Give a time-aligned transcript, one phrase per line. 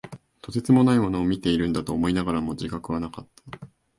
[0.41, 3.67] とてつもないものを見ているんだと思いながらも、自覚はなかった。